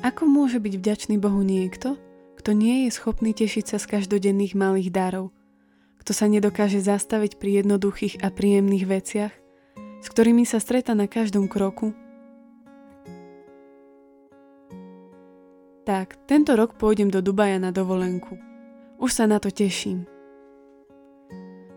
Ako 0.00 0.24
môže 0.24 0.56
byť 0.56 0.80
vďačný 0.80 1.20
Bohu 1.20 1.44
niekto, 1.44 2.00
kto 2.40 2.56
nie 2.56 2.88
je 2.88 2.96
schopný 2.96 3.36
tešiť 3.36 3.68
sa 3.68 3.76
z 3.76 4.00
každodenných 4.00 4.56
malých 4.56 4.88
darov, 4.88 5.28
kto 6.00 6.16
sa 6.16 6.24
nedokáže 6.24 6.80
zastaviť 6.80 7.36
pri 7.36 7.60
jednoduchých 7.60 8.24
a 8.24 8.32
príjemných 8.32 8.88
veciach, 8.88 9.32
s 10.00 10.06
ktorými 10.08 10.48
sa 10.48 10.56
stretá 10.56 10.96
na 10.96 11.04
každom 11.04 11.52
kroku? 11.52 11.92
Tak, 15.84 16.16
tento 16.24 16.56
rok 16.56 16.80
pôjdem 16.80 17.12
do 17.12 17.20
Dubaja 17.20 17.60
na 17.60 17.68
dovolenku. 17.68 18.40
Už 18.96 19.12
sa 19.12 19.28
na 19.28 19.36
to 19.36 19.52
teším. 19.52 20.08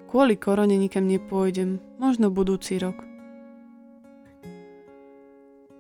Kvôli 0.08 0.40
korone 0.40 0.80
nikam 0.80 1.12
nepôjdem, 1.12 1.84
možno 2.00 2.32
budúci 2.32 2.80
rok. 2.80 3.04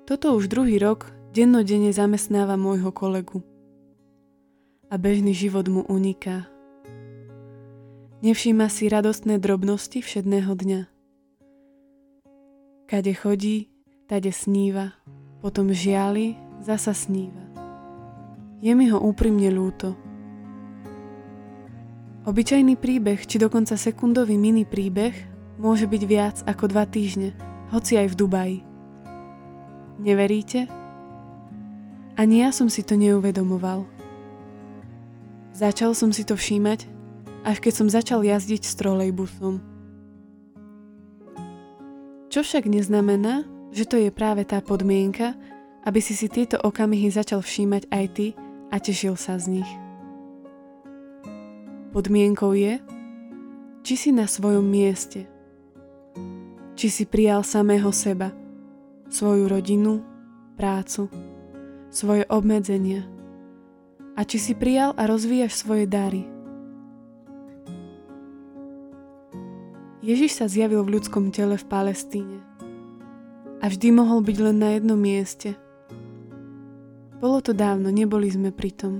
Toto 0.03 0.35
už 0.35 0.51
druhý 0.51 0.75
rok 0.75 1.22
dennodenne 1.33 1.89
zamestnáva 1.89 2.53
môjho 2.61 2.93
kolegu. 2.93 3.41
A 4.93 5.01
bežný 5.01 5.33
život 5.33 5.65
mu 5.65 5.81
uniká. 5.89 6.45
Nevšíma 8.21 8.69
si 8.69 8.85
radostné 8.85 9.41
drobnosti 9.41 9.97
všedného 9.97 10.53
dňa. 10.53 10.81
Kade 12.85 13.13
chodí, 13.17 13.73
tade 14.05 14.29
sníva, 14.29 14.93
potom 15.41 15.73
žiali, 15.73 16.37
zasa 16.61 16.93
sníva. 16.93 17.41
Je 18.61 18.69
mi 18.77 18.93
ho 18.93 19.01
úprimne 19.01 19.49
ľúto. 19.49 19.97
Obyčajný 22.29 22.77
príbeh, 22.77 23.25
či 23.25 23.41
dokonca 23.41 23.73
sekundový 23.73 24.37
mini 24.37 24.69
príbeh, 24.69 25.11
môže 25.57 25.89
byť 25.89 26.03
viac 26.05 26.37
ako 26.45 26.69
dva 26.69 26.85
týždne, 26.85 27.33
hoci 27.73 27.97
aj 27.97 28.13
v 28.13 28.17
Dubaji. 28.21 28.59
Neveríte? 29.97 30.82
Ani 32.13 32.45
ja 32.45 32.53
som 32.53 32.69
si 32.69 32.85
to 32.85 32.93
neuvedomoval. 32.93 33.89
Začal 35.53 35.97
som 35.97 36.13
si 36.13 36.21
to 36.21 36.37
všímať, 36.37 36.85
až 37.41 37.57
keď 37.57 37.73
som 37.73 37.87
začal 37.89 38.21
jazdiť 38.21 38.61
s 38.61 38.73
trolejbusom. 38.77 39.61
Čo 42.29 42.39
však 42.41 42.65
neznamená, 42.69 43.45
že 43.73 43.85
to 43.89 43.97
je 43.97 44.13
práve 44.13 44.45
tá 44.45 44.61
podmienka, 44.61 45.33
aby 45.85 45.99
si 46.01 46.13
si 46.13 46.29
tieto 46.29 46.61
okamihy 46.61 47.09
začal 47.09 47.41
všímať 47.41 47.89
aj 47.89 48.05
ty 48.13 48.27
a 48.69 48.77
tešil 48.77 49.17
sa 49.17 49.37
z 49.41 49.61
nich. 49.61 49.71
Podmienkou 51.93 52.53
je, 52.57 52.81
či 53.85 53.93
si 53.93 54.09
na 54.09 54.25
svojom 54.25 54.65
mieste, 54.65 55.29
či 56.73 56.87
si 56.89 57.05
prijal 57.05 57.45
samého 57.45 57.93
seba, 57.93 58.33
svoju 59.13 59.45
rodinu, 59.45 60.01
prácu, 60.57 61.09
svoje 61.93 62.25
obmedzenia 62.27 63.05
a 64.17 64.25
či 64.25 64.41
si 64.41 64.53
prijal 64.57 64.97
a 64.97 65.05
rozvíjaš 65.05 65.53
svoje 65.53 65.85
dary. 65.85 66.25
Ježiš 70.03 70.43
sa 70.43 70.51
zjavil 70.51 70.83
v 70.83 70.99
ľudskom 70.99 71.31
tele 71.31 71.55
v 71.55 71.65
Palestíne 71.69 72.43
a 73.63 73.71
vždy 73.71 73.95
mohol 73.95 74.19
byť 74.19 74.37
len 74.43 74.57
na 74.59 74.75
jednom 74.75 74.99
mieste. 74.99 75.55
Bolo 77.23 77.39
to 77.39 77.55
dávno, 77.55 77.87
neboli 77.87 78.27
sme 78.27 78.51
pri 78.51 78.75
tom. 78.75 78.93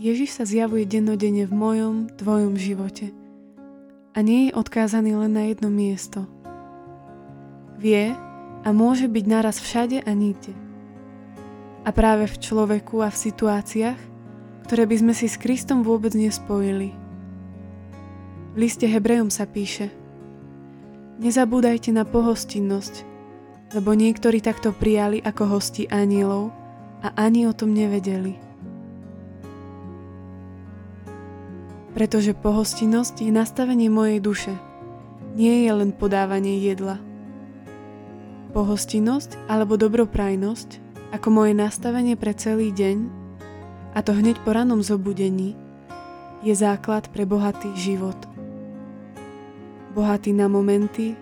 Ježiš 0.00 0.40
sa 0.40 0.44
zjavuje 0.48 0.88
dennodenne 0.88 1.44
v 1.44 1.52
mojom, 1.52 1.94
tvojom 2.16 2.56
živote 2.56 3.12
a 4.16 4.18
nie 4.24 4.48
je 4.48 4.56
odkázaný 4.56 5.20
len 5.20 5.36
na 5.36 5.44
jedno 5.50 5.68
miesto. 5.68 6.24
Vie 7.76 8.16
a 8.64 8.72
môže 8.72 9.06
byť 9.06 9.24
naraz 9.28 9.60
všade 9.60 10.02
a 10.02 10.10
nikde. 10.16 10.56
A 11.84 11.92
práve 11.92 12.24
v 12.24 12.40
človeku 12.40 13.04
a 13.04 13.12
v 13.12 13.20
situáciách, 13.28 14.00
ktoré 14.64 14.88
by 14.88 14.96
sme 15.04 15.12
si 15.12 15.28
s 15.28 15.36
Kristom 15.36 15.84
vôbec 15.84 16.16
nespojili. 16.16 16.96
V 18.52 18.56
liste 18.56 18.88
Hebrejom 18.88 19.28
sa 19.28 19.44
píše 19.44 19.92
Nezabúdajte 21.20 21.92
na 21.92 22.02
pohostinnosť, 22.02 23.06
lebo 23.76 23.92
niektorí 23.92 24.40
takto 24.40 24.74
prijali 24.74 25.20
ako 25.20 25.60
hosti 25.60 25.86
anielov 25.92 26.50
a 27.04 27.12
ani 27.14 27.46
o 27.46 27.52
tom 27.52 27.70
nevedeli. 27.70 28.44
pretože 31.94 32.34
pohostinnosť 32.34 33.22
je 33.22 33.30
nastavenie 33.30 33.86
mojej 33.86 34.18
duše, 34.18 34.52
nie 35.38 35.62
je 35.64 35.70
len 35.70 35.94
podávanie 35.94 36.58
jedla. 36.58 36.98
Pohostinnosť 38.54 39.50
alebo 39.50 39.74
dobroprajnosť 39.74 40.78
ako 41.10 41.28
moje 41.34 41.58
nastavenie 41.58 42.14
pre 42.14 42.30
celý 42.38 42.70
deň, 42.70 43.10
a 43.94 43.98
to 43.98 44.14
hneď 44.14 44.38
po 44.46 44.54
ranom 44.54 44.78
zobudení, 44.78 45.58
je 46.46 46.54
základ 46.54 47.10
pre 47.10 47.26
bohatý 47.26 47.74
život. 47.74 48.14
Bohatý 49.94 50.30
na 50.30 50.46
momenty, 50.46 51.18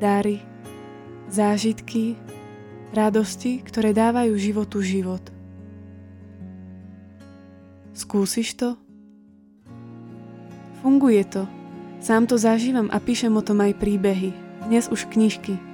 dary, 0.00 0.40
zážitky, 1.28 2.16
radosti, 2.96 3.60
ktoré 3.60 3.92
dávajú 3.92 4.32
životu 4.36 4.80
život. 4.80 5.24
Skúsiš 7.92 8.56
to? 8.56 8.80
Funguje 10.80 11.24
to. 11.28 11.44
Sám 12.00 12.24
to 12.24 12.40
zažívam 12.40 12.88
a 12.88 12.96
píšem 12.96 13.32
o 13.36 13.44
tom 13.44 13.60
aj 13.60 13.76
príbehy. 13.76 14.32
Dnes 14.68 14.88
už 14.88 15.08
knižky. 15.12 15.71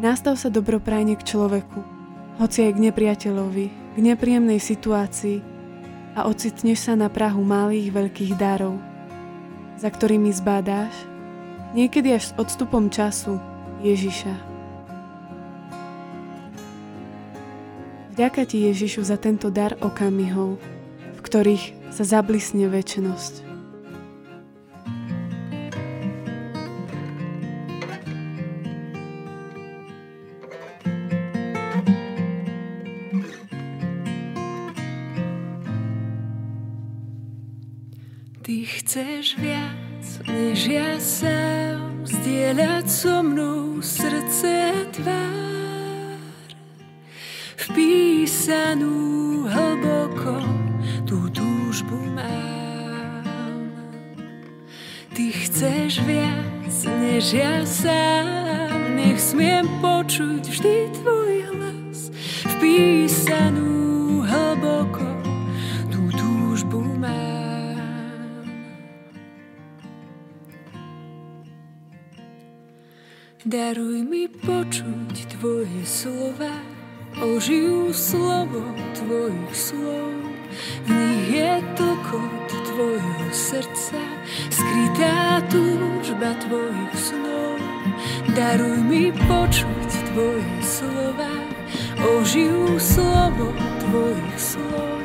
Nastav 0.00 0.40
sa 0.40 0.48
dobroprajne 0.48 1.12
k 1.20 1.28
človeku, 1.28 1.84
hoci 2.40 2.64
aj 2.64 2.72
k 2.72 2.88
nepriateľovi, 2.88 3.66
k 3.68 3.98
nepríjemnej 4.00 4.56
situácii 4.56 5.44
a 6.16 6.24
ocitneš 6.24 6.88
sa 6.88 6.96
na 6.96 7.12
prahu 7.12 7.44
malých 7.44 7.92
veľkých 7.92 8.32
darov, 8.40 8.80
za 9.76 9.92
ktorými 9.92 10.32
zbádáš, 10.32 10.96
niekedy 11.76 12.16
až 12.16 12.32
s 12.32 12.36
odstupom 12.40 12.88
času, 12.88 13.36
Ježiša. 13.84 14.32
Vďaka 18.16 18.48
ti 18.48 18.72
Ježišu 18.72 19.04
za 19.04 19.20
tento 19.20 19.52
dar 19.52 19.76
okamihov, 19.84 20.56
v 21.12 21.20
ktorých 21.20 21.92
sa 21.92 22.08
zablisne 22.08 22.72
väčšnosť. 22.72 23.49
Ty 38.50 38.66
chceš 38.66 39.38
viac, 39.38 40.26
než 40.26 40.66
ja 40.66 40.98
sám, 40.98 42.02
zdieľať 42.02 42.82
so 42.90 43.22
mnou 43.22 43.78
srdce 43.78 44.74
a 44.74 44.82
tvár. 44.90 46.50
Vpísanú 47.54 49.46
hlboko 49.46 50.42
túžbu 51.06 51.94
mám. 52.10 53.70
Ty 55.14 55.26
chceš 55.30 56.02
viac, 56.02 56.74
než 57.06 57.30
ja 57.30 57.62
sám, 57.62 58.98
nech 58.98 59.22
smiem 59.22 59.62
počuť 59.78 60.42
vždy 60.42 60.90
tvoj 60.98 61.19
Daruj 73.50 74.06
mi 74.06 74.30
počuť 74.30 75.34
tvoje 75.34 75.82
slova, 75.82 76.54
ožijú 77.18 77.90
slovo 77.90 78.62
tvojich 78.94 79.50
slov 79.50 80.30
v 80.86 80.90
nich 80.90 81.26
je 81.34 81.52
tlkot 81.78 82.48
tvojho 82.50 83.26
srdca, 83.30 84.02
skrytá 84.50 85.42
túžba 85.46 86.34
tvojich 86.42 86.94
snov. 86.94 87.58
Daruj 88.34 88.78
mi 88.82 89.14
počuť 89.14 89.90
tvoje 90.10 90.54
slova, 90.62 91.34
ožijú 92.18 92.78
slovo 92.78 93.54
tvojich 93.86 94.38
slov. 94.38 94.98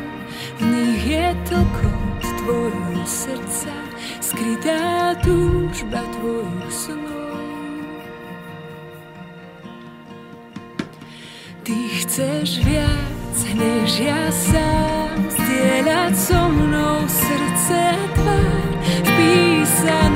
V 0.57 0.63
nich 0.65 1.03
je 1.05 1.27
tlkot 1.49 2.21
tvojho 2.45 3.01
srdca, 3.05 3.73
skrytá 4.21 5.13
túžba 5.21 6.01
tvojich 6.17 6.73
snov. 6.73 7.24
Ty 11.65 11.89
chceš 11.89 12.61
viac, 12.61 13.37
než 13.57 13.97
ja 13.97 14.29
sám, 14.29 15.17
zdieľať 15.33 16.13
so 16.13 16.45
mnou 16.53 17.09
srdce 17.09 17.81
tvár, 18.13 18.69
vpísanú 19.01 20.14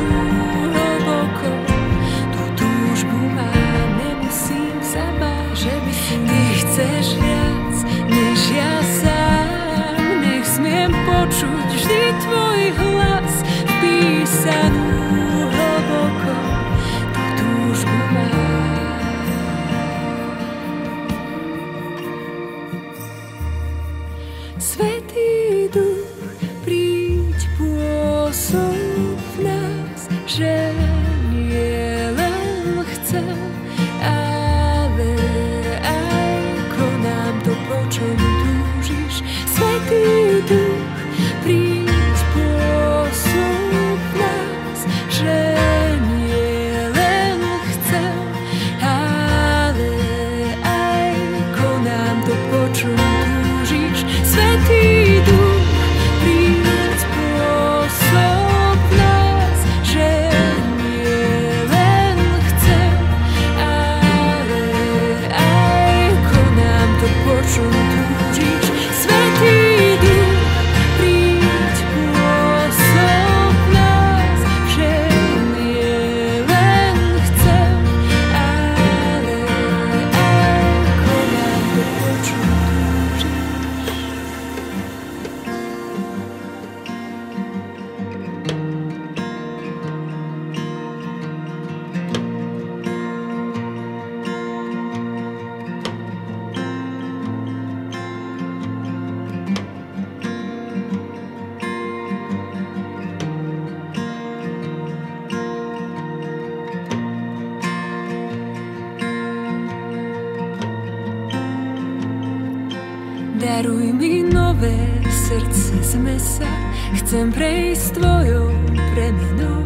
nové 114.59 115.11
srdce 115.11 115.71
z 115.83 115.95
mesa, 115.95 116.51
chcem 116.99 117.31
prejsť 117.31 117.95
tvojou 117.95 118.51
premenou. 118.91 119.63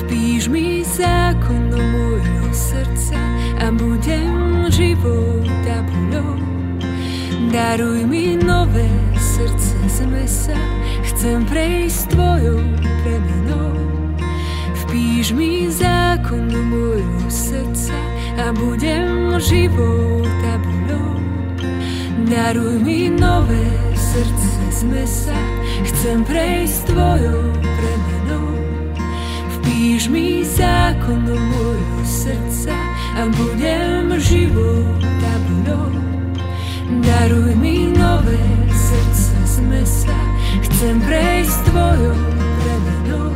Vpíš 0.00 0.48
mi 0.48 0.80
zákon 0.80 1.68
môjho 1.76 2.48
srdca 2.56 3.20
a 3.60 3.68
budem 3.68 4.64
živou 4.72 5.44
tabuľou. 5.44 6.40
Daruj 7.52 8.08
mi 8.08 8.40
nové 8.40 8.88
srdce 9.20 9.76
z 9.84 10.08
mesa, 10.08 10.56
chcem 11.12 11.44
prejsť 11.44 12.16
tvojou 12.16 12.64
premenou. 13.04 13.76
Vpíš 14.88 15.36
mi 15.36 15.68
zákon 15.68 16.48
môjho 16.48 17.28
srdca 17.28 17.98
a 18.40 18.56
budem 18.56 19.36
živou 19.36 20.24
tabuľou. 20.40 21.12
Daruj 22.32 22.80
mi 22.80 23.12
nové 23.12 23.81
srdce 24.12 24.60
z 24.70 24.82
mesa, 24.84 25.40
chcem 25.88 26.20
prejsť 26.28 26.92
tvojou 26.92 27.48
premenou. 27.56 28.48
Vpíš 29.56 30.12
mi 30.12 30.44
zákon 30.44 31.24
do 31.24 31.32
môjho 31.32 32.00
srdca 32.04 32.76
a 33.16 33.24
budem 33.32 34.12
živou 34.20 34.84
tabuľou. 35.00 35.96
Daruj 37.00 37.56
mi 37.56 37.88
nové 37.88 38.36
srdce 38.68 39.32
z 39.48 39.56
mesa, 39.64 40.18
chcem 40.60 41.00
prejsť 41.08 41.72
tvojou 41.72 42.20
premenou. 42.36 43.32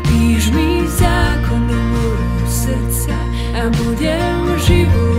Vpíš 0.00 0.56
mi 0.56 0.88
zákon 0.88 1.68
do 1.68 1.76
môjho 1.76 2.48
srdca 2.48 3.16
a 3.60 3.68
budem 3.76 4.40
živou 4.64 5.15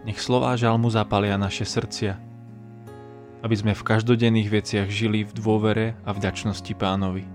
Nech 0.00 0.16
slová 0.16 0.56
žalmu 0.56 0.88
zapalia 0.88 1.36
naše 1.36 1.68
srdcia, 1.68 2.16
aby 3.44 3.54
sme 3.56 3.76
v 3.76 3.84
každodenných 3.84 4.48
veciach 4.48 4.88
žili 4.88 5.28
v 5.28 5.32
dôvere 5.36 5.92
a 6.08 6.16
vďačnosti 6.16 6.72
pánovi. 6.72 7.28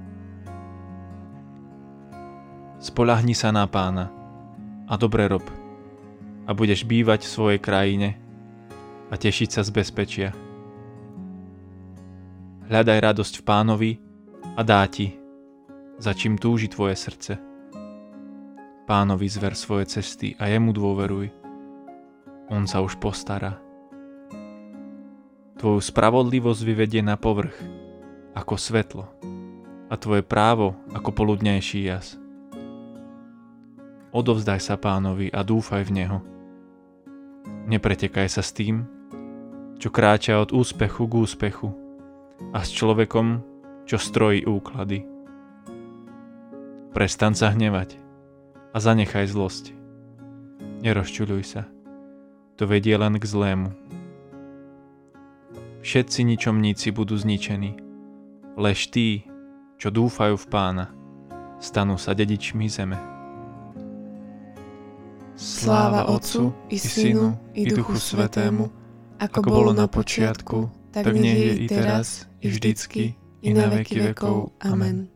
Spolahni 2.81 3.37
sa 3.37 3.53
na 3.53 3.69
pána 3.69 4.09
a 4.89 4.93
dobre 4.97 5.29
rob 5.29 5.45
a 6.45 6.53
budeš 6.53 6.85
bývať 6.85 7.25
v 7.25 7.33
svojej 7.33 7.59
krajine 7.61 8.17
a 9.09 9.17
tešiť 9.17 9.49
sa 9.49 9.61
z 9.61 9.69
bezpečia. 9.69 10.29
Hľadaj 12.65 12.97
radosť 12.97 13.33
v 13.41 13.43
pánovi 13.45 13.91
a 14.57 14.61
dá 14.65 14.89
ti, 14.89 15.13
za 16.01 16.17
čím 16.17 16.41
túži 16.41 16.65
tvoje 16.65 16.97
srdce. 16.97 17.37
Pánovi 18.89 19.29
zver 19.29 19.53
svoje 19.53 19.85
cesty 19.89 20.33
a 20.37 20.49
jemu 20.49 20.73
dôveruj 20.73 21.44
on 22.49 22.69
sa 22.69 22.81
už 22.81 22.97
postará. 23.01 23.57
Tvoju 25.55 25.79
spravodlivosť 25.81 26.61
vyvedie 26.61 27.01
na 27.01 27.15
povrch, 27.15 27.55
ako 28.35 28.59
svetlo, 28.59 29.05
a 29.87 29.93
tvoje 29.95 30.21
právo 30.25 30.75
ako 30.91 31.09
poludnejší 31.13 31.87
jas. 31.87 32.19
Odovzdaj 34.15 34.63
sa 34.63 34.75
pánovi 34.79 35.27
a 35.31 35.43
dúfaj 35.43 35.83
v 35.87 35.91
neho. 35.91 36.17
Nepretekaj 37.67 38.31
sa 38.31 38.43
s 38.45 38.55
tým, 38.55 38.87
čo 39.75 39.91
kráča 39.91 40.39
od 40.39 40.55
úspechu 40.55 41.03
k 41.09 41.13
úspechu 41.19 41.69
a 42.55 42.63
s 42.63 42.71
človekom, 42.71 43.43
čo 43.83 43.99
strojí 43.99 44.47
úklady. 44.47 45.03
Prestan 46.95 47.35
sa 47.35 47.51
hnevať 47.51 47.99
a 48.71 48.77
zanechaj 48.79 49.27
zlosť. 49.27 49.75
Nerozčuľuj 50.79 51.43
sa, 51.43 51.67
to 52.55 52.63
vedie 52.63 52.95
len 52.95 53.19
k 53.19 53.25
zlému. 53.27 53.69
Všetci 55.85 56.25
ničomníci 56.25 56.89
budú 56.89 57.13
zničení, 57.13 57.77
lež 58.57 58.89
tí, 58.89 59.27
čo 59.77 59.93
dúfajú 59.93 60.33
v 60.39 60.45
pána, 60.49 60.85
stanú 61.61 61.99
sa 61.99 62.17
dedičmi 62.17 62.65
zeme. 62.65 62.97
Sláva 65.35 66.07
Otcu 66.09 66.55
i 66.71 66.79
Synu 66.79 67.35
i 67.53 67.67
Duchu 67.67 67.99
Svetému, 67.99 68.71
ako 69.19 69.39
bolo 69.43 69.71
na 69.75 69.85
počiatku, 69.85 70.71
tak 70.95 71.11
nech 71.11 71.37
je 71.37 71.53
i 71.59 71.67
teraz, 71.67 72.25
i 72.39 72.47
vždycky, 72.47 73.19
i 73.43 73.49
na 73.51 73.67
veky 73.67 74.09
vekov. 74.11 74.55
Amen. 74.63 75.14